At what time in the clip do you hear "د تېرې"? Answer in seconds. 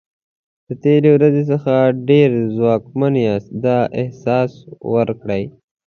0.67-1.09